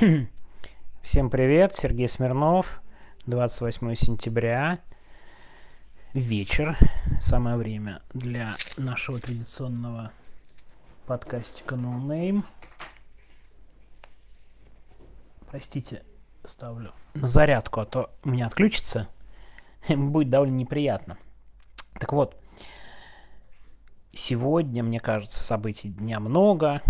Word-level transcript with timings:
Всем 1.02 1.28
привет, 1.28 1.74
Сергей 1.74 2.08
Смирнов, 2.08 2.80
28 3.26 3.94
сентября, 3.94 4.78
вечер, 6.14 6.78
самое 7.20 7.56
время 7.56 8.00
для 8.14 8.54
нашего 8.78 9.18
традиционного 9.18 10.10
подкастика 11.06 11.74
No 11.74 12.00
Name. 12.00 12.44
Простите, 15.50 16.02
ставлю 16.44 16.92
на 17.12 17.28
зарядку, 17.28 17.80
а 17.80 17.84
то 17.84 18.10
у 18.24 18.30
меня 18.30 18.46
отключится, 18.46 19.06
будет 19.88 20.30
довольно 20.30 20.56
неприятно. 20.56 21.18
Так 21.98 22.14
вот, 22.14 22.40
Сегодня, 24.12 24.82
мне 24.82 24.98
кажется, 24.98 25.40
событий 25.40 25.88
дня 25.88 26.18
много. 26.18 26.82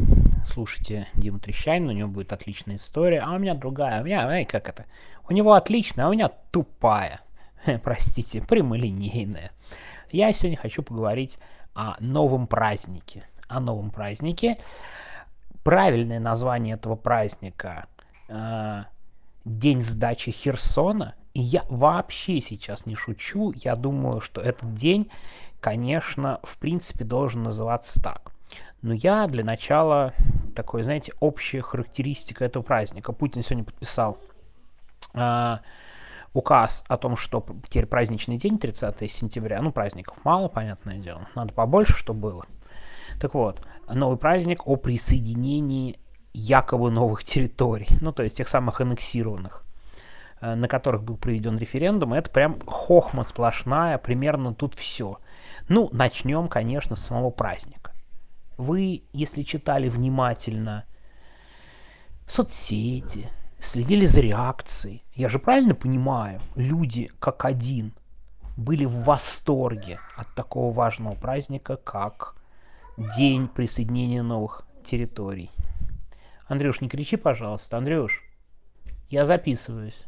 Слушайте 0.53 1.07
Диму 1.15 1.39
Трещанина, 1.39 1.93
у 1.93 1.95
него 1.95 2.09
будет 2.09 2.33
отличная 2.33 2.77
история. 2.77 3.21
А 3.21 3.33
у 3.33 3.39
меня 3.39 3.55
другая. 3.55 4.03
У 4.03 4.05
меня, 4.05 4.29
эй, 4.31 4.45
как 4.45 4.69
это? 4.69 4.87
У 5.29 5.33
него 5.33 5.53
отличная, 5.53 6.07
а 6.07 6.09
у 6.09 6.13
меня 6.13 6.29
тупая. 6.51 7.21
Простите, 7.85 8.43
прямолинейная. 8.43 9.53
Я 10.11 10.33
сегодня 10.33 10.57
хочу 10.57 10.83
поговорить 10.83 11.39
о 11.75 11.95
новом 12.01 12.49
празднике. 12.49 13.29
О 13.47 13.61
новом 13.61 13.91
празднике. 13.91 14.59
Правильное 15.63 16.19
название 16.19 16.75
этого 16.75 16.97
праздника 16.97 17.87
э, 18.29 18.85
День 19.45 19.83
сдачи 19.83 20.33
Херсона. 20.33 21.15
И 21.33 21.41
я 21.41 21.65
вообще 21.69 22.41
сейчас 22.41 22.87
не 22.87 22.97
шучу. 22.97 23.53
Я 23.53 23.77
думаю, 23.77 24.21
что 24.21 24.41
этот 24.41 24.75
день 24.75 25.11
конечно, 25.61 26.41
в 26.43 26.59
принципе 26.59 27.05
должен 27.05 27.43
называться 27.43 28.03
так. 28.03 28.33
Но 28.83 28.95
я 28.95 29.27
для 29.27 29.45
начала 29.45 30.15
такой, 30.55 30.83
знаете, 30.83 31.13
общая 31.21 31.63
характеристика 31.63 32.45
этого 32.45 32.63
праздника. 32.63 33.13
Путин 33.13 33.43
сегодня 33.43 33.65
подписал 33.65 34.19
э, 35.15 35.59
указ 36.33 36.85
о 36.89 36.97
том, 36.97 37.17
что 37.17 37.45
теперь 37.69 37.87
праздничный 37.87 38.37
день, 38.37 38.59
30 38.59 39.11
сентября, 39.11 39.63
ну, 39.63 39.73
праздников 39.73 40.17
мало, 40.25 40.49
понятное 40.49 40.99
дело, 40.99 41.29
надо 41.35 41.53
побольше, 41.53 41.95
чтобы 41.95 42.21
было. 42.21 42.47
Так 43.21 43.35
вот, 43.35 43.61
новый 43.89 44.19
праздник 44.19 44.67
о 44.67 44.77
присоединении 44.77 45.99
якобы 46.33 46.91
новых 46.91 47.25
территорий, 47.25 47.89
ну, 48.01 48.13
то 48.13 48.23
есть 48.23 48.37
тех 48.37 48.49
самых 48.49 48.81
аннексированных, 48.81 49.65
э, 50.41 50.55
на 50.55 50.69
которых 50.69 51.03
был 51.03 51.17
проведен 51.17 51.59
референдум, 51.59 52.13
это 52.13 52.31
прям 52.31 52.61
хохма 52.67 53.25
сплошная, 53.25 53.99
примерно 53.99 54.55
тут 54.55 54.75
все– 54.75 55.19
ну, 55.71 55.89
начнем, 55.93 56.49
конечно, 56.49 56.97
с 56.97 57.01
самого 57.01 57.31
праздника. 57.31 57.80
Вы, 58.61 59.05
если 59.15 59.43
читали 59.43 59.89
внимательно 59.89 60.85
соцсети, 62.27 63.31
следили 63.59 64.05
за 64.05 64.21
реакцией, 64.21 65.03
я 65.15 65.31
же 65.31 65.39
правильно 65.39 65.75
понимаю, 65.75 66.43
люди 66.57 67.11
как 67.21 67.47
один 67.47 67.95
были 68.59 68.85
в 68.85 69.05
восторге 69.05 69.99
от 70.15 70.35
такого 70.35 70.75
важного 70.75 71.15
праздника, 71.15 71.77
как 71.79 72.37
День 73.17 73.49
присоединения 73.49 74.23
новых 74.23 74.67
территорий. 74.85 75.51
Андрюш, 76.47 76.83
не 76.83 76.91
кричи, 76.91 77.17
пожалуйста. 77.17 77.79
Андрюш, 77.79 78.23
я 79.09 79.25
записываюсь. 79.25 80.05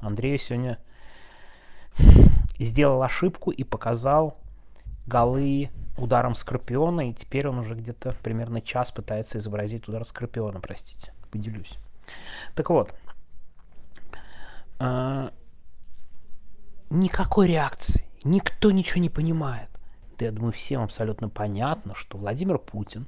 Андрею 0.00 0.38
сегодня 0.38 0.78
сделал 2.60 3.02
ошибку 3.02 3.50
и 3.50 3.64
показал 3.64 4.38
голы 5.10 5.70
ударом 5.96 6.34
Скорпиона, 6.34 7.10
и 7.10 7.12
теперь 7.12 7.48
он 7.48 7.58
уже 7.58 7.74
где-то 7.74 8.14
примерно 8.22 8.60
час 8.60 8.90
пытается 8.90 9.38
изобразить 9.38 9.88
удар 9.88 10.06
Скорпиона, 10.06 10.60
простите, 10.60 11.12
поделюсь. 11.30 11.78
Так 12.54 12.70
вот, 12.70 12.94
э, 14.78 15.30
никакой 16.88 17.48
реакции, 17.48 18.04
никто 18.24 18.70
ничего 18.70 19.00
не 19.00 19.10
понимает. 19.10 19.68
Да 20.18 20.26
я 20.26 20.32
думаю, 20.32 20.52
всем 20.52 20.82
абсолютно 20.82 21.28
понятно, 21.28 21.94
что 21.94 22.18
Владимир 22.18 22.58
Путин 22.58 23.06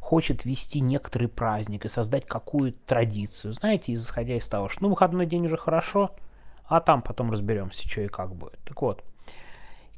хочет 0.00 0.44
ввести 0.44 0.80
некоторый 0.80 1.28
праздник 1.28 1.84
и 1.84 1.88
создать 1.88 2.26
какую-то 2.26 2.78
традицию. 2.86 3.52
Знаете, 3.52 3.94
исходя 3.94 4.36
из 4.36 4.46
того, 4.46 4.68
что 4.68 4.82
ну, 4.82 4.90
выходной 4.90 5.26
день 5.26 5.46
уже 5.46 5.56
хорошо– 5.56 6.14
а 6.70 6.80
там 6.80 7.02
потом 7.02 7.32
разберемся, 7.32 7.86
что 7.86 8.00
и 8.00 8.06
как 8.06 8.32
будет. 8.32 8.58
Так 8.64 8.80
вот, 8.80 9.04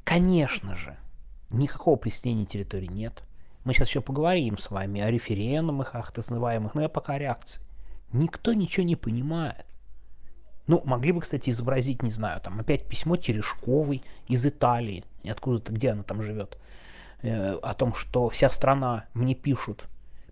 конечно 0.03 0.75
же, 0.75 0.97
никакого 1.53 1.95
присоединения 1.95 2.45
территории 2.45 2.87
нет. 2.87 3.23
Мы 3.63 3.73
сейчас 3.73 3.87
еще 3.87 4.01
поговорим 4.01 4.57
с 4.57 4.69
вами 4.69 5.01
о 5.01 5.09
референдумах, 5.09 5.95
ах, 5.95 6.11
так 6.11 6.29
называемых, 6.29 6.75
но 6.75 6.81
я 6.81 6.89
пока 6.89 7.17
реакции. 7.17 7.61
Никто 8.11 8.53
ничего 8.53 8.85
не 8.85 8.95
понимает. 8.95 9.65
Ну, 10.67 10.81
могли 10.85 11.11
бы, 11.11 11.21
кстати, 11.21 11.49
изобразить, 11.49 12.03
не 12.03 12.11
знаю, 12.11 12.39
там 12.41 12.59
опять 12.59 12.85
письмо 12.85 13.17
Терешковой 13.17 14.01
из 14.27 14.45
Италии, 14.45 15.03
откуда-то, 15.25 15.73
где 15.73 15.91
она 15.91 16.03
там 16.03 16.21
живет, 16.21 16.57
э, 17.21 17.53
о 17.55 17.73
том, 17.73 17.93
что 17.93 18.29
вся 18.29 18.49
страна 18.49 19.05
мне 19.13 19.35
пишут 19.35 19.85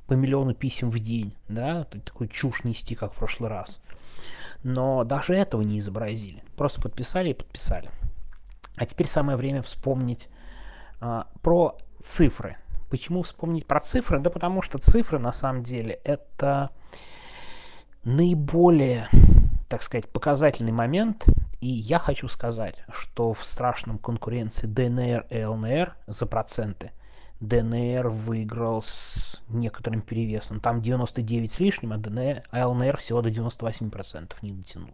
по 0.07 0.13
миллиону 0.13 0.53
писем 0.53 0.89
в 0.89 0.99
день, 0.99 1.33
да, 1.47 1.85
такой 1.85 2.27
чушь 2.27 2.63
нести, 2.63 2.95
как 2.95 3.13
в 3.13 3.17
прошлый 3.17 3.49
раз 3.49 3.81
но 4.63 5.03
даже 5.03 5.33
этого 5.33 5.61
не 5.61 5.79
изобразили. 5.79 6.43
Просто 6.55 6.81
подписали 6.81 7.29
и 7.29 7.33
подписали. 7.33 7.89
А 8.75 8.85
теперь 8.85 9.07
самое 9.07 9.37
время 9.37 9.61
вспомнить 9.61 10.27
про 11.41 11.77
цифры. 12.05 12.57
Почему 12.89 13.23
вспомнить 13.23 13.65
про 13.65 13.79
цифры? 13.79 14.19
Да 14.19 14.29
потому 14.29 14.61
что 14.61 14.77
цифры 14.77 15.19
на 15.19 15.31
самом 15.31 15.63
деле 15.63 15.99
это 16.03 16.69
наиболее, 18.03 19.09
так 19.69 19.81
сказать, 19.83 20.09
показательный 20.09 20.71
момент. 20.71 21.25
И 21.59 21.67
я 21.67 21.99
хочу 21.99 22.27
сказать, 22.27 22.83
что 22.91 23.33
в 23.33 23.43
страшном 23.43 23.97
конкуренции 23.99 24.65
ДНР 24.65 25.27
и 25.29 25.43
ЛНР 25.43 25.95
за 26.07 26.25
проценты– 26.25 26.91
ДНР 27.41 28.07
выиграл 28.07 28.83
с 28.83 29.41
некоторым 29.49 30.01
перевесом. 30.01 30.59
Там 30.59 30.81
99 30.81 31.51
с 31.51 31.59
лишним, 31.59 31.93
а, 31.93 31.97
ДНР, 31.97 32.43
а 32.51 32.67
ЛНР 32.67 32.97
всего 32.97 33.21
до 33.21 33.29
98% 33.29 34.33
не 34.43 34.51
дотянул. 34.53 34.91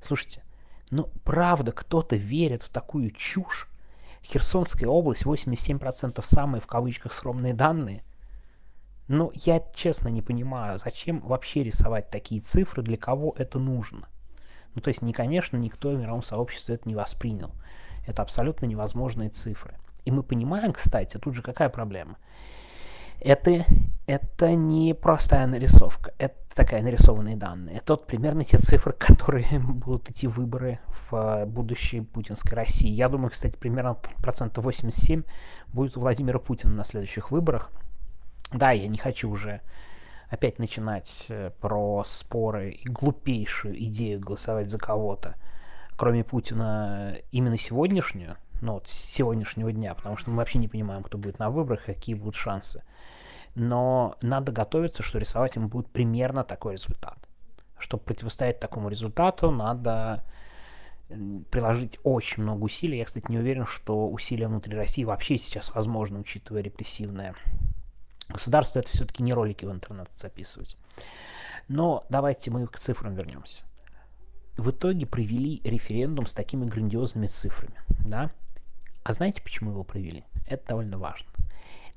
Слушайте, 0.00 0.42
ну 0.90 1.10
правда 1.24 1.72
кто-то 1.72 2.16
верит 2.16 2.62
в 2.62 2.70
такую 2.70 3.10
чушь? 3.10 3.68
Херсонская 4.24 4.88
область 4.88 5.24
87% 5.24 6.24
самые 6.24 6.60
в 6.60 6.66
кавычках 6.66 7.12
скромные 7.12 7.54
данные. 7.54 8.02
Ну, 9.06 9.30
я 9.34 9.62
честно 9.74 10.08
не 10.08 10.22
понимаю, 10.22 10.78
зачем 10.78 11.20
вообще 11.20 11.62
рисовать 11.62 12.10
такие 12.10 12.40
цифры, 12.40 12.82
для 12.82 12.96
кого 12.96 13.34
это 13.36 13.58
нужно. 13.58 14.08
Ну, 14.74 14.80
то 14.80 14.88
есть, 14.88 15.02
не, 15.02 15.12
конечно, 15.12 15.56
никто 15.56 15.90
в 15.90 15.98
мировом 15.98 16.22
сообществе 16.22 16.76
это 16.76 16.88
не 16.88 16.94
воспринял. 16.94 17.50
Это 18.06 18.22
абсолютно 18.22 18.66
невозможные 18.66 19.28
цифры. 19.28 19.74
И 20.04 20.10
мы 20.10 20.22
понимаем, 20.22 20.72
кстати, 20.72 21.18
тут 21.18 21.34
же 21.34 21.42
какая 21.42 21.68
проблема. 21.68 22.16
Это, 23.20 23.64
это 24.06 24.54
не 24.54 24.94
простая 24.94 25.46
нарисовка, 25.46 26.12
это 26.18 26.34
такая 26.54 26.82
нарисованные 26.82 27.36
данные. 27.36 27.78
Это 27.78 27.94
вот 27.94 28.06
примерно 28.06 28.44
те 28.44 28.58
цифры, 28.58 28.92
которые 28.98 29.58
будут 29.58 30.10
идти 30.10 30.26
выборы 30.26 30.78
в 30.88 31.14
э, 31.14 31.46
будущей 31.46 32.00
путинской 32.00 32.54
России. 32.54 32.88
Я 32.88 33.08
думаю, 33.08 33.30
кстати, 33.30 33.56
примерно 33.56 33.94
процентов 34.22 34.64
87 34.64 35.22
будет 35.72 35.96
у 35.96 36.00
Владимира 36.00 36.38
Путина 36.38 36.74
на 36.74 36.84
следующих 36.84 37.30
выборах. 37.30 37.70
Да, 38.52 38.70
я 38.70 38.88
не 38.88 38.98
хочу 38.98 39.30
уже 39.30 39.60
опять 40.28 40.58
начинать 40.58 41.26
э, 41.28 41.50
про 41.60 42.04
споры 42.04 42.70
и 42.70 42.88
глупейшую 42.88 43.82
идею 43.84 44.20
голосовать 44.20 44.70
за 44.70 44.78
кого-то, 44.78 45.34
кроме 45.96 46.24
Путина, 46.24 47.16
именно 47.32 47.58
сегодняшнюю, 47.58 48.36
ну, 48.60 48.74
вот 48.74 48.88
сегодняшнего 48.88 49.72
дня, 49.72 49.94
потому 49.94 50.16
что 50.16 50.30
мы 50.30 50.36
вообще 50.36 50.58
не 50.58 50.68
понимаем, 50.68 51.02
кто 51.02 51.18
будет 51.18 51.38
на 51.38 51.50
выборах, 51.50 51.84
какие 51.84 52.14
будут 52.14 52.36
шансы. 52.36 52.82
Но 53.54 54.16
надо 54.22 54.52
готовиться, 54.52 55.02
что 55.02 55.18
рисовать 55.18 55.56
им 55.56 55.68
будет 55.68 55.88
примерно 55.88 56.44
такой 56.44 56.74
результат. 56.74 57.18
Чтобы 57.78 58.02
противостоять 58.02 58.60
такому 58.60 58.88
результату, 58.88 59.50
надо 59.50 60.24
приложить 61.50 61.98
очень 62.02 62.42
много 62.42 62.64
усилий. 62.64 62.98
Я, 62.98 63.04
кстати, 63.04 63.26
не 63.28 63.38
уверен, 63.38 63.66
что 63.66 64.08
усилия 64.08 64.48
внутри 64.48 64.76
России 64.76 65.04
вообще 65.04 65.38
сейчас 65.38 65.74
возможно, 65.74 66.18
учитывая 66.18 66.62
репрессивное 66.62 67.34
государство. 68.28 68.80
Это 68.80 68.88
все-таки 68.88 69.22
не 69.22 69.32
ролики 69.32 69.64
в 69.64 69.70
интернет 69.70 70.08
записывать. 70.16 70.76
Но 71.68 72.04
давайте 72.08 72.50
мы 72.50 72.66
к 72.66 72.78
цифрам 72.78 73.14
вернемся. 73.14 73.64
В 74.56 74.70
итоге 74.70 75.06
провели 75.06 75.60
референдум 75.64 76.26
с 76.26 76.32
такими 76.32 76.64
грандиозными 76.64 77.26
цифрами. 77.26 77.74
Да? 78.06 78.30
А 79.02 79.12
знаете, 79.12 79.42
почему 79.42 79.72
его 79.72 79.84
провели? 79.84 80.24
Это 80.46 80.68
довольно 80.68 80.98
важно. 80.98 81.28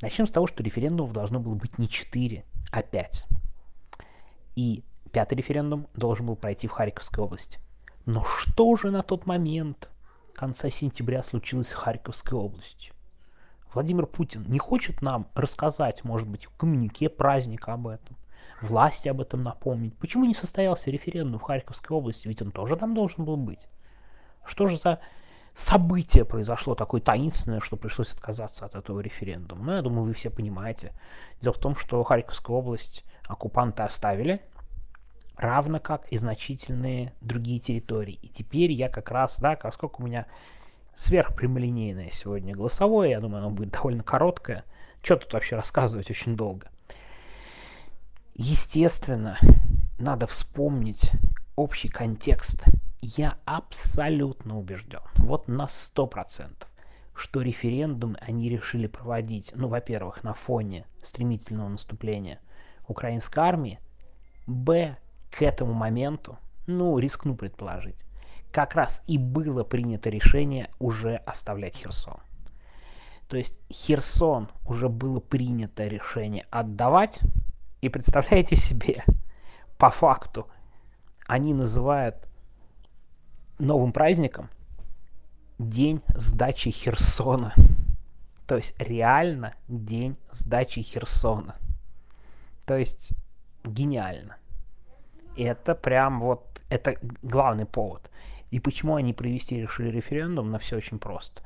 Начнем 0.01 0.27
с 0.27 0.31
того, 0.31 0.47
что 0.47 0.61
референдумов 0.61 1.11
должно 1.11 1.39
было 1.39 1.55
быть 1.55 1.77
не 1.79 1.89
4, 1.89 2.45
а 2.71 2.81
5. 2.83 3.25
И 4.55 4.83
пятый 5.11 5.35
референдум 5.35 5.87
должен 5.95 6.27
был 6.27 6.35
пройти 6.35 6.67
в 6.67 6.71
Харьковской 6.71 7.23
области. 7.23 7.59
Но 8.05 8.23
что 8.23 8.75
же 8.75 8.91
на 8.91 9.01
тот 9.01 9.25
момент 9.25 9.91
конца 10.33 10.69
сентября 10.69 11.23
случилось 11.23 11.67
в 11.67 11.75
Харьковской 11.75 12.37
области? 12.37 12.91
Владимир 13.73 14.05
Путин 14.05 14.45
не 14.47 14.59
хочет 14.59 15.01
нам 15.01 15.27
рассказать, 15.33 16.03
может 16.03 16.27
быть, 16.27 16.45
в 16.45 16.55
коммюнике 16.55 17.09
праздника 17.09 17.73
об 17.73 17.87
этом. 17.87 18.15
власти 18.61 19.07
об 19.07 19.21
этом 19.21 19.43
напомнить. 19.43 19.95
Почему 19.97 20.25
не 20.25 20.33
состоялся 20.33 20.89
референдум 20.89 21.39
в 21.39 21.43
Харьковской 21.43 21.95
области, 21.95 22.27
ведь 22.27 22.41
он 22.41 22.51
тоже 22.51 22.75
там 22.75 22.93
должен 22.93 23.25
был 23.25 23.37
быть. 23.37 23.67
Что 24.45 24.67
же 24.67 24.77
за 24.77 24.99
событие 25.57 26.23
произошло 26.23 26.75
такое 26.75 27.01
таинственное, 27.01 27.59
что 27.59 27.75
пришлось 27.75 28.13
отказаться 28.13 28.65
от 28.65 28.75
этого 28.75 28.99
референдума? 28.99 29.63
Ну, 29.65 29.71
я 29.73 29.81
думаю, 29.81 30.03
вы 30.05 30.13
все 30.13 30.29
понимаете. 30.29 30.93
Дело 31.41 31.53
в 31.53 31.59
том, 31.59 31.75
что 31.75 32.03
Харьковскую 32.03 32.57
область 32.57 33.03
оккупанты 33.27 33.83
оставили, 33.83 34.41
равно 35.35 35.79
как 35.79 36.07
и 36.09 36.17
значительные 36.17 37.13
другие 37.21 37.59
территории. 37.59 38.19
И 38.21 38.29
теперь 38.29 38.71
я 38.71 38.87
как 38.87 39.11
раз, 39.11 39.39
да, 39.39 39.55
поскольку 39.55 40.03
у 40.03 40.05
меня 40.05 40.27
сверхпрямолинейное 40.95 42.11
сегодня 42.11 42.55
голосовое, 42.55 43.11
я 43.11 43.19
думаю, 43.19 43.39
оно 43.39 43.51
будет 43.51 43.71
довольно 43.71 44.03
короткое. 44.03 44.63
Что 45.01 45.17
тут 45.17 45.33
вообще 45.33 45.55
рассказывать 45.55 46.09
очень 46.09 46.35
долго? 46.35 46.67
Естественно, 48.35 49.39
надо 49.97 50.27
вспомнить 50.27 51.11
общий 51.57 51.89
контекст. 51.89 52.63
Я 53.01 53.37
абсолютно 53.45 54.57
убежден, 54.57 55.01
вот 55.15 55.47
на 55.47 55.67
сто 55.67 56.07
процентов, 56.07 56.69
что 57.13 57.41
референдум 57.41 58.15
они 58.21 58.47
решили 58.47 58.87
проводить, 58.87 59.51
ну, 59.55 59.67
во-первых, 59.67 60.23
на 60.23 60.33
фоне 60.33 60.85
стремительного 61.03 61.67
наступления 61.67 62.39
украинской 62.87 63.39
армии, 63.39 63.79
б, 64.45 64.97
к 65.31 65.41
этому 65.41 65.73
моменту, 65.73 66.37
ну, 66.67 66.97
рискну 66.99 67.35
предположить, 67.35 67.97
как 68.51 68.75
раз 68.75 69.03
и 69.07 69.17
было 69.17 69.63
принято 69.63 70.09
решение 70.09 70.69
уже 70.79 71.15
оставлять 71.15 71.75
Херсон. 71.75 72.19
То 73.27 73.35
есть 73.35 73.57
Херсон 73.71 74.49
уже 74.65 74.89
было 74.89 75.19
принято 75.19 75.87
решение 75.87 76.45
отдавать, 76.51 77.19
и 77.81 77.89
представляете 77.89 78.55
себе, 78.55 79.03
по 79.77 79.89
факту, 79.89 80.47
они 81.27 81.53
называют 81.53 82.15
новым 83.59 83.91
праздником 83.91 84.49
день 85.59 86.01
сдачи 86.15 86.71
Херсона. 86.71 87.53
То 88.47 88.55
есть 88.57 88.73
реально 88.79 89.55
день 89.67 90.17
сдачи 90.31 90.81
Херсона. 90.81 91.55
То 92.65 92.77
есть 92.77 93.11
гениально. 93.63 94.37
Это 95.35 95.75
прям 95.75 96.21
вот, 96.21 96.61
это 96.69 96.95
главный 97.21 97.65
повод. 97.65 98.09
И 98.49 98.59
почему 98.59 98.95
они 98.95 99.13
провести 99.13 99.61
решили 99.61 99.89
референдум, 99.89 100.51
на 100.51 100.59
все 100.59 100.77
очень 100.77 100.99
просто. 100.99 101.41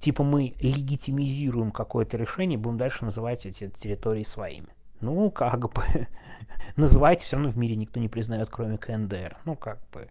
Типа 0.00 0.22
мы 0.22 0.54
легитимизируем 0.60 1.70
какое-то 1.70 2.16
решение, 2.16 2.58
будем 2.58 2.78
дальше 2.78 3.04
называть 3.04 3.46
эти 3.46 3.68
территории 3.68 4.24
своими. 4.24 4.68
Ну, 5.00 5.30
как 5.30 5.72
бы, 5.72 6.08
называйте, 6.76 7.24
все 7.24 7.36
равно 7.36 7.50
в 7.50 7.56
мире 7.56 7.76
никто 7.76 8.00
не 8.00 8.08
признает, 8.08 8.50
кроме 8.50 8.78
КНДР. 8.78 9.36
Ну, 9.44 9.56
как 9.56 9.80
бы, 9.90 10.08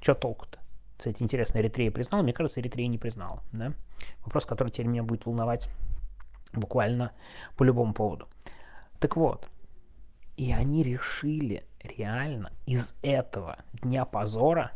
что 0.00 0.14
толку-то? 0.14 0.58
Кстати, 0.96 1.22
интересно, 1.22 1.58
Эритрея 1.58 1.90
признала? 1.90 2.22
Мне 2.22 2.32
кажется, 2.32 2.60
Эритрея 2.60 2.88
не 2.88 2.98
признала. 2.98 3.42
Да? 3.52 3.72
Вопрос, 4.24 4.44
который 4.44 4.70
теперь 4.70 4.86
меня 4.86 5.02
будет 5.02 5.24
волновать 5.24 5.68
буквально 6.52 7.12
по 7.56 7.62
любому 7.62 7.94
поводу. 7.94 8.28
Так 8.98 9.16
вот, 9.16 9.48
и 10.36 10.52
они 10.52 10.82
решили 10.82 11.64
реально 11.82 12.52
из 12.66 12.96
этого 13.02 13.58
дня 13.72 14.04
позора 14.04 14.72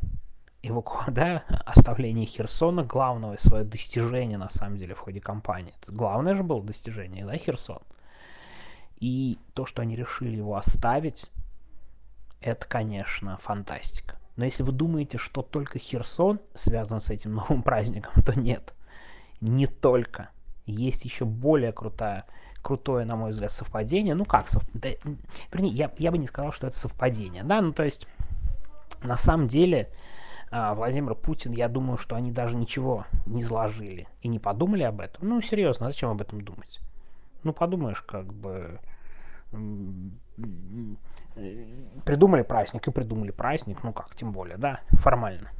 эваку... 0.62 0.98
да, 1.10 1.44
оставление 1.66 2.26
Херсона 2.26 2.84
главного 2.84 3.36
свое 3.36 3.64
достижение 3.64 4.38
на 4.38 4.48
самом 4.48 4.76
деле 4.76 4.94
в 4.94 5.00
ходе 5.00 5.20
кампании. 5.20 5.74
Это 5.80 5.92
главное 5.92 6.34
же 6.34 6.42
было 6.42 6.62
достижение, 6.62 7.26
да, 7.26 7.36
Херсон. 7.36 7.80
И 9.00 9.38
то, 9.54 9.66
что 9.66 9.82
они 9.82 9.96
решили 9.96 10.36
его 10.36 10.56
оставить, 10.56 11.30
это, 12.40 12.66
конечно, 12.66 13.38
фантастика. 13.38 14.18
Но 14.36 14.44
если 14.44 14.62
вы 14.62 14.72
думаете, 14.72 15.18
что 15.18 15.42
только 15.42 15.78
Херсон 15.78 16.40
связан 16.54 17.00
с 17.00 17.10
этим 17.10 17.34
новым 17.36 17.62
праздником, 17.62 18.22
то 18.22 18.38
нет. 18.38 18.74
Не 19.40 19.66
только. 19.66 20.30
Есть 20.66 21.04
еще 21.04 21.24
более 21.24 21.72
крутая 21.72 22.26
крутое, 22.64 23.04
на 23.04 23.14
мой 23.14 23.30
взгляд, 23.30 23.52
совпадение. 23.52 24.14
Ну 24.14 24.24
как 24.24 24.48
совпадение? 24.48 24.98
Да, 25.04 25.10
вернее, 25.52 25.70
я, 25.70 25.92
я 25.98 26.10
бы 26.10 26.18
не 26.18 26.26
сказал, 26.26 26.50
что 26.50 26.66
это 26.66 26.78
совпадение. 26.78 27.44
Да, 27.44 27.60
ну 27.60 27.72
то 27.72 27.84
есть, 27.84 28.08
на 29.02 29.16
самом 29.16 29.46
деле, 29.46 29.90
а, 30.50 30.74
Владимир 30.74 31.14
Путин, 31.14 31.52
я 31.52 31.68
думаю, 31.68 31.98
что 31.98 32.16
они 32.16 32.32
даже 32.32 32.56
ничего 32.56 33.06
не 33.26 33.42
изложили 33.42 34.08
и 34.22 34.28
не 34.28 34.38
подумали 34.38 34.82
об 34.82 35.00
этом. 35.00 35.28
Ну, 35.28 35.42
серьезно, 35.42 35.86
зачем 35.86 36.10
об 36.10 36.20
этом 36.20 36.40
думать? 36.40 36.80
Ну, 37.44 37.52
подумаешь, 37.52 38.00
как 38.02 38.32
бы 38.32 38.80
придумали 42.04 42.42
праздник 42.42 42.88
и 42.88 42.90
придумали 42.90 43.30
праздник, 43.30 43.82
ну 43.82 43.92
как, 43.92 44.14
тем 44.14 44.32
более, 44.32 44.56
да, 44.56 44.80
формально. 44.92 45.50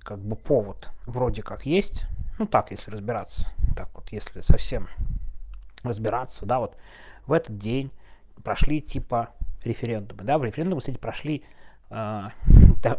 Как 0.00 0.18
бы 0.18 0.36
повод 0.36 0.90
вроде 1.06 1.42
как 1.42 1.66
есть, 1.66 2.06
ну 2.38 2.46
так, 2.46 2.70
если 2.70 2.90
разбираться, 2.90 3.48
так 3.76 3.88
вот, 3.94 4.10
если 4.12 4.40
совсем 4.40 4.88
разбираться, 5.82 6.46
да, 6.46 6.60
вот 6.60 6.76
в 7.26 7.32
этот 7.32 7.58
день 7.58 7.90
прошли 8.42 8.80
типа 8.80 9.30
референдумы, 9.64 10.22
да, 10.22 10.38
в 10.38 10.44
референдумы, 10.44 10.80
кстати, 10.80 10.96
прошли, 10.96 11.44
э, 11.90 12.28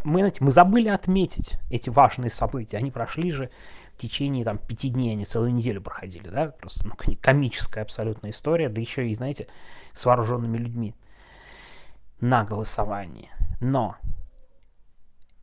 мы, 0.03 0.19
знаете, 0.19 0.43
мы 0.43 0.51
забыли 0.51 0.89
отметить 0.89 1.57
эти 1.69 1.89
важные 1.89 2.29
события, 2.29 2.77
они 2.77 2.91
прошли 2.91 3.31
же 3.31 3.49
в 3.99 4.01
течение 4.01 4.45
там 4.45 4.57
пяти 4.57 4.89
дней, 4.89 5.11
они 5.11 5.25
целую 5.25 5.53
неделю 5.53 5.81
проходили, 5.81 6.29
да, 6.29 6.47
просто 6.51 6.87
ну, 6.87 6.95
комическая 7.21 7.83
абсолютная 7.83 8.31
история, 8.31 8.69
да 8.69 8.79
еще 8.79 9.09
и, 9.09 9.13
знаете, 9.15 9.47
с 9.93 10.05
вооруженными 10.05 10.57
людьми 10.57 10.95
на 12.21 12.45
голосовании. 12.45 13.29
Но 13.59 13.97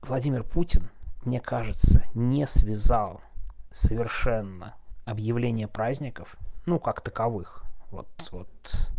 Владимир 0.00 0.42
Путин, 0.42 0.88
мне 1.22 1.38
кажется, 1.38 2.02
не 2.14 2.46
связал 2.46 3.20
совершенно 3.70 4.74
объявление 5.04 5.68
праздников 5.68 6.34
ну, 6.64 6.78
как 6.80 7.02
таковых, 7.02 7.62
вот, 7.90 8.08
вот 8.32 8.90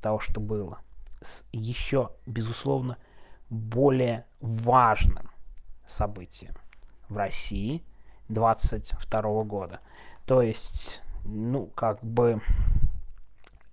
того, 0.00 0.20
что 0.20 0.40
было, 0.40 0.78
с 1.20 1.44
еще, 1.50 2.12
безусловно, 2.26 2.96
более 3.50 4.24
важным 4.40 5.30
событием 5.84 6.54
в 7.08 7.16
России 7.16 7.82
22 8.28 9.44
года. 9.44 9.80
То 10.26 10.42
есть, 10.42 11.02
ну, 11.24 11.66
как 11.66 12.02
бы, 12.02 12.40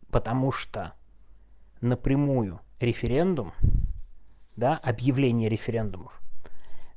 потому 0.09 0.51
что 0.51 0.93
напрямую 1.79 2.59
референдум, 2.79 3.53
да, 4.55 4.77
объявление 4.77 5.49
референдумов, 5.49 6.21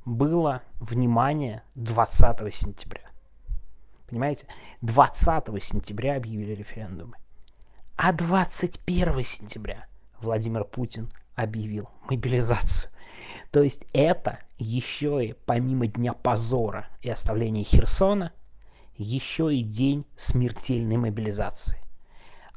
было 0.05 0.61
внимание 0.79 1.63
20 1.75 2.53
сентября. 2.53 3.01
Понимаете? 4.07 4.47
20 4.81 5.63
сентября 5.63 6.15
объявили 6.15 6.53
референдумы. 6.53 7.15
А 7.97 8.11
21 8.11 9.23
сентября 9.23 9.87
Владимир 10.19 10.63
Путин 10.63 11.11
объявил 11.35 11.89
мобилизацию. 12.09 12.91
То 13.51 13.61
есть 13.63 13.83
это 13.93 14.39
еще 14.57 15.25
и 15.25 15.33
помимо 15.33 15.87
Дня 15.87 16.13
позора 16.13 16.87
и 17.01 17.09
оставления 17.09 17.63
Херсона, 17.63 18.31
еще 18.97 19.53
и 19.53 19.61
день 19.61 20.05
смертельной 20.17 20.97
мобилизации. 20.97 21.79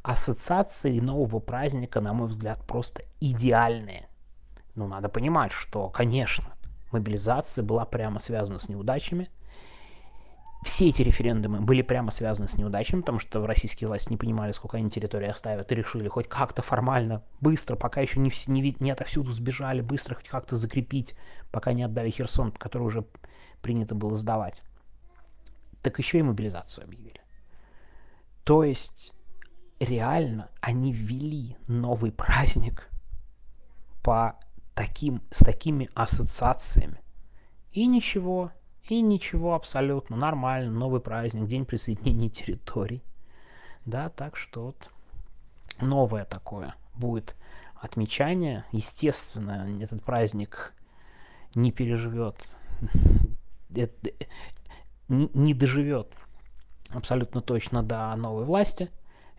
Ассоциации 0.03 1.01
нового 1.01 1.41
праздника, 1.41 2.01
на 2.01 2.13
мой 2.13 2.29
взгляд, 2.29 2.65
просто 2.67 3.03
идеальные. 3.21 4.09
Но 4.75 4.87
надо 4.87 5.09
понимать, 5.09 5.53
что, 5.53 5.89
конечно, 5.89 6.55
мобилизация 6.93 7.65
была 7.65 7.85
прямо 7.85 8.19
связана 8.19 8.59
с 8.59 8.69
неудачами– 8.69 9.29
все 10.65 10.89
эти 10.89 11.03
референдумы 11.03 11.61
были 11.61 11.83
прямо 11.83 12.11
связаны 12.11 12.49
с 12.49 12.57
неудачами, 12.57 13.01
потому 13.01 13.21
что 13.21 13.47
российские 13.47 13.89
власти 13.89 14.11
не 14.11 14.17
понимали, 14.17 14.53
сколько 14.53 14.77
они 14.77 14.91
территории 14.91 15.29
оставят, 15.29 15.71
и 15.71 15.75
решили 15.75 16.09
хоть 16.09 16.29
как-то 16.29 16.63
формально, 16.63 17.23
быстро, 17.41 17.77
пока 17.77 18.01
еще 18.01 18.19
не, 18.19 18.33
не, 18.47 18.77
не 18.81 18.91
отовсюду 18.91 19.31
сбежали, 19.31 19.81
быстро 19.81 20.17
хоть 20.17 20.29
как-то 20.29 20.57
закрепить, 20.57 21.15
пока 21.51 21.73
не 21.73 21.85
отдали 21.85 22.11
Херсон, 22.11 22.53
который 22.53 22.83
уже 22.83 23.05
принято 23.63 23.95
было 23.95 24.17
сдавать. 24.17 24.63
Так 25.83 25.99
еще 25.99 26.19
и 26.19 26.23
мобилизацию 26.23 26.85
объявили. 26.85 27.21
То 28.45 28.65
есть 28.65 29.13
реально 29.79 30.49
они 30.61 30.93
ввели 30.93 31.57
новый 31.69 32.11
праздник 32.11 32.91
по 34.03 34.39
таким, 34.75 35.23
с 35.31 35.39
такими 35.39 35.91
ассоциациями. 35.95 37.01
И 37.73 37.87
ничего, 37.87 38.51
и 38.91 39.01
ничего 39.01 39.55
абсолютно, 39.55 40.17
нормально, 40.17 40.71
новый 40.71 41.01
праздник, 41.01 41.47
день 41.47 41.65
присоединения 41.65 42.29
территорий. 42.31 43.03
Да, 43.85 44.11
так 44.11 44.37
что 44.37 44.67
вот 44.67 44.91
новое 45.81 46.25
такое 46.25 46.75
будет 46.95 47.37
отмечание. 47.75 48.65
Естественно, 48.73 49.69
этот 49.81 50.03
праздник 50.03 50.73
не 51.55 51.73
переживет, 51.73 52.47
не 55.09 55.55
доживет 55.55 56.13
абсолютно 56.91 57.41
точно 57.41 57.83
до 57.83 58.15
новой 58.17 58.45
власти. 58.45 58.91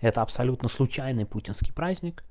Это 0.01 0.22
абсолютно 0.22 0.70
случайный 0.70 1.25
путинский 1.25 1.74
праздник. 1.74 2.24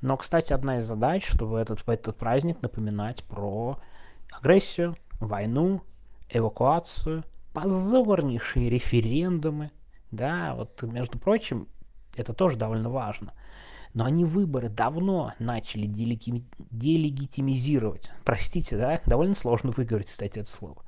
Но, 0.00 0.16
кстати, 0.16 0.52
одна 0.52 0.78
из 0.78 0.86
задач, 0.86 1.26
чтобы 1.26 1.58
этот, 1.58 1.86
этот 1.88 2.16
праздник 2.16 2.60
напоминать 2.62 3.24
про 3.24 3.78
агрессию, 4.30 4.96
войну, 5.20 5.82
эвакуацию, 6.32 7.24
позорнейшие 7.52 8.70
референдумы. 8.70 9.70
Да, 10.10 10.54
вот, 10.54 10.82
между 10.82 11.18
прочим, 11.18 11.68
это 12.16 12.32
тоже 12.32 12.56
довольно 12.56 12.88
важно. 12.90 13.34
Но 13.92 14.04
они 14.04 14.24
выборы 14.24 14.68
давно 14.68 15.34
начали 15.38 15.86
делегитимизировать. 15.86 18.10
Простите, 18.24 18.76
да, 18.76 19.00
довольно 19.06 19.34
сложно 19.34 19.72
выговорить, 19.72 20.08
кстати, 20.08 20.38
это 20.38 20.48
слово. 20.48 20.84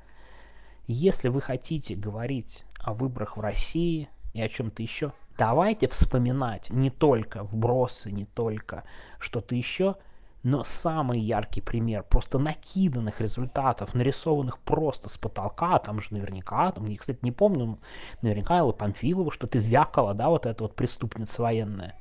Если 0.86 1.28
вы 1.28 1.40
хотите 1.40 1.96
говорить 1.96 2.64
о 2.78 2.94
выборах 2.94 3.36
в 3.36 3.40
России 3.40 4.08
и 4.34 4.40
о 4.40 4.48
чем-то 4.48 4.82
еще, 4.82 5.12
давайте 5.36 5.88
вспоминать 5.88 6.70
не 6.70 6.90
только 6.90 7.42
вбросы, 7.44 8.12
не 8.12 8.24
только 8.24 8.84
что-то 9.18 9.54
еще, 9.54 9.96
но 10.42 10.64
самый 10.64 11.20
яркий 11.20 11.60
пример 11.60 12.02
просто 12.02 12.38
накиданных 12.38 13.20
результатов, 13.20 13.94
нарисованных 13.94 14.58
просто 14.58 15.08
с 15.08 15.16
потолка, 15.16 15.78
там 15.78 16.00
же 16.00 16.08
наверняка, 16.10 16.72
там, 16.72 16.86
я, 16.86 16.98
кстати, 16.98 17.20
не 17.22 17.30
помню, 17.30 17.78
наверняка 18.22 18.58
Элла 18.58 18.72
Памфилова 18.72 19.30
что-то 19.30 19.58
вякала, 19.58 20.14
да, 20.14 20.28
вот 20.28 20.46
эта 20.46 20.64
вот 20.64 20.74
преступница 20.74 21.42
военная 21.42 21.94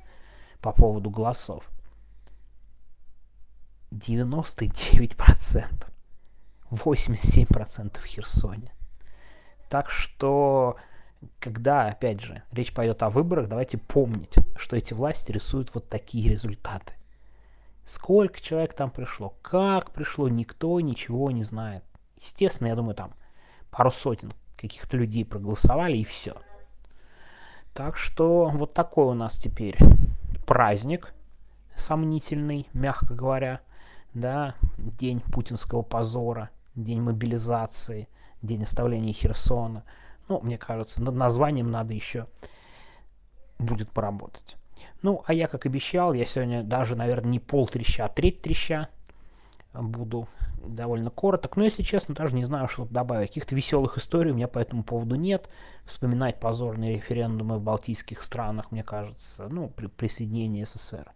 по 0.60 0.72
поводу 0.72 1.10
голосов. 1.10 1.70
99%. 3.92 5.86
87% 6.70 7.98
в 7.98 8.04
Херсоне. 8.04 8.72
Так 9.68 9.90
что, 9.90 10.76
когда, 11.38 11.86
опять 11.86 12.22
же, 12.22 12.42
речь 12.50 12.72
пойдет 12.72 13.02
о 13.02 13.10
выборах, 13.10 13.48
давайте 13.48 13.76
помнить, 13.78 14.34
что 14.56 14.76
эти 14.76 14.94
власти 14.94 15.30
рисуют 15.32 15.74
вот 15.74 15.88
такие 15.88 16.30
результаты. 16.30 16.94
Сколько 17.84 18.40
человек 18.40 18.74
там 18.74 18.90
пришло, 18.90 19.34
как 19.42 19.90
пришло, 19.90 20.28
никто 20.28 20.78
ничего 20.80 21.30
не 21.30 21.42
знает. 21.42 21.84
Естественно, 22.16 22.68
я 22.68 22.76
думаю, 22.76 22.94
там 22.94 23.12
пару 23.70 23.90
сотен 23.90 24.32
каких-то 24.56 24.96
людей 24.96 25.24
проголосовали 25.24 25.96
и 25.96 26.04
все. 26.04 26.36
Так 27.74 27.96
что 27.96 28.50
вот 28.50 28.74
такой 28.74 29.06
у 29.06 29.14
нас 29.14 29.36
теперь 29.36 29.76
праздник 30.46 31.12
сомнительный, 31.74 32.68
мягко 32.72 33.14
говоря, 33.14 33.60
да, 34.14 34.54
день 34.76 35.20
путинского 35.20 35.82
позора, 35.82 36.50
день 36.74 37.00
мобилизации, 37.00 38.08
день 38.42 38.62
оставления 38.62 39.12
Херсона. 39.12 39.84
Ну, 40.28 40.40
мне 40.40 40.58
кажется, 40.58 41.02
над 41.02 41.14
названием 41.14 41.70
надо 41.70 41.94
еще 41.94 42.26
будет 43.58 43.90
поработать. 43.90 44.56
Ну, 45.02 45.22
а 45.26 45.34
я, 45.34 45.48
как 45.48 45.66
обещал, 45.66 46.12
я 46.12 46.24
сегодня 46.24 46.62
даже, 46.62 46.96
наверное, 46.96 47.30
не 47.30 47.40
пол 47.40 47.66
треща, 47.66 48.04
а 48.04 48.08
треть 48.08 48.42
треща 48.42 48.88
буду 49.74 50.28
довольно 50.64 51.10
короток. 51.10 51.56
Но, 51.56 51.64
если 51.64 51.82
честно, 51.82 52.14
даже 52.14 52.34
не 52.34 52.44
знаю, 52.44 52.68
что 52.68 52.84
добавить. 52.84 53.28
Каких-то 53.28 53.54
веселых 53.54 53.98
историй 53.98 54.30
у 54.30 54.34
меня 54.34 54.48
по 54.48 54.58
этому 54.58 54.84
поводу 54.84 55.16
нет. 55.16 55.48
Вспоминать 55.84 56.38
позорные 56.38 56.96
референдумы 56.96 57.58
в 57.58 57.62
балтийских 57.62 58.22
странах, 58.22 58.70
мне 58.70 58.84
кажется, 58.84 59.48
ну, 59.48 59.68
при 59.68 59.86
присоединении 59.86 60.64
СССР. 60.64 61.10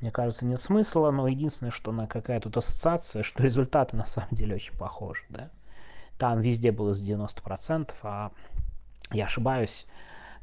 Мне 0.00 0.10
кажется, 0.10 0.44
нет 0.46 0.60
смысла, 0.60 1.10
но 1.10 1.28
единственное, 1.28 1.70
что 1.70 1.92
на 1.92 2.06
какая 2.06 2.40
тут 2.40 2.56
ассоциация, 2.56 3.22
что 3.22 3.42
результаты 3.42 3.96
на 3.96 4.06
самом 4.06 4.30
деле 4.32 4.56
очень 4.56 4.76
похожи, 4.76 5.22
да. 5.28 5.50
Там 6.18 6.40
везде 6.40 6.72
было 6.72 6.92
с 6.92 7.02
90%, 7.02 7.90
а 8.02 8.32
я 9.10 9.26
ошибаюсь, 9.26 9.86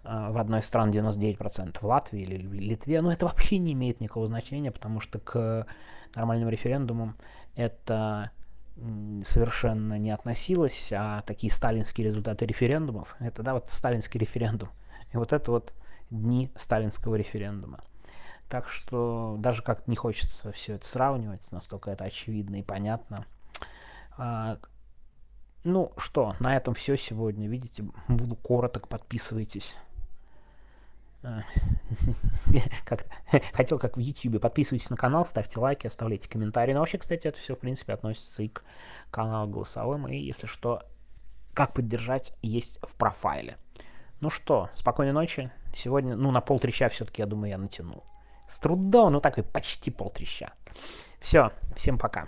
в 0.10 0.39
одной 0.39 0.62
из 0.62 0.66
стран 0.66 0.89
99%, 0.89 1.78
в 1.80 1.84
Латвии 1.84 2.22
или 2.22 2.38
Литве, 2.38 3.01
но 3.01 3.12
это 3.13 3.25
вообще 3.25 3.60
не 3.60 3.74
имеет 3.74 4.00
никакого 4.01 4.28
значения, 4.28 4.72
потому 4.72 5.01
что 5.01 5.20
к 5.20 5.68
нормальным 6.16 6.50
референдумам 6.50 7.16
это 7.56 8.32
совершенно 9.25 10.00
не 10.00 10.10
относилось, 10.10 10.92
а 10.92 11.22
такие 11.24 11.51
сталинские 11.54 12.08
результаты 12.08 12.46
референдумов, 12.46 13.16
это, 13.20 13.44
да, 13.44 13.54
вот 13.54 13.70
сталинский 13.70 14.20
референдум, 14.20 14.70
и 15.13 15.18
вот 15.18 15.32
это 15.32 15.51
вот 15.51 15.74
дни 16.10 16.51
сталинского 16.56 17.16
референдума. 17.16 17.84
Так 18.48 18.68
что 18.68 19.36
даже 19.38 19.62
как-то 19.62 19.92
не 19.92 19.96
хочется 19.96 20.51
все 20.54 20.74
это 20.75 20.88
сравнивать, 20.88 21.51
настолько 21.51 21.92
это 21.92 22.06
очевидно 22.06 22.56
и 22.56 22.63
понятно. 22.63 23.28
А, 24.18 24.58
ну 25.63 25.92
что, 25.98 26.36
на 26.39 26.58
этом 26.58 26.74
все 26.74 26.98
сегодня. 26.98 27.48
Видите, 27.48 27.86
буду 28.08 28.36
короток, 28.36 28.88
подписывайтесь. 28.88 29.78
Как 32.86 33.06
хотел 33.54 33.80
как 33.80 33.98
в 33.98 34.00
YouTube. 34.00 34.42
Подписывайтесь 34.42 34.90
на 34.90 34.98
канал, 34.98 35.26
ставьте 35.26 35.60
лайки, 35.60 35.88
оставляйте 35.88 36.30
комментарии. 36.30 36.74
Но 36.74 36.80
вообще, 36.80 36.98
кстати, 36.98 37.28
это 37.28 37.38
все, 37.40 37.56
в 37.56 37.60
принципе, 37.60 37.94
относится 37.94 38.44
и 38.44 38.48
к 38.48 38.64
каналу 39.12 39.50
голосовым. 39.50 40.08
И 40.08 40.18
если 40.18 40.48
что, 40.48 40.84
как 41.54 41.74
поддержать, 41.74 42.34
есть 42.42 42.80
в 42.82 42.96
профайле. 42.96 43.58
Ну 44.22 44.30
что, 44.30 44.70
спокойной 44.74 45.14
ночи. 45.14 45.52
Сегодня, 45.76 46.16
ну, 46.16 46.32
на 46.32 46.42
пол 46.42 46.60
треща 46.60 46.90
все-таки, 46.90 47.22
я 47.22 47.26
думаю, 47.26 47.52
я 47.52 47.58
натянул. 47.58 48.04
С 48.48 48.58
трудом, 48.58 49.14
ну, 49.14 49.22
такой 49.22 49.44
почти 49.44 49.92
пол 49.92 50.10
треща. 50.10 50.54
Все, 51.20 51.52
всем 51.76 51.98
пока. 51.98 52.28